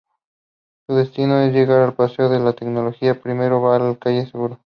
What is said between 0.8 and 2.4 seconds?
Su destino es llegar al Paseo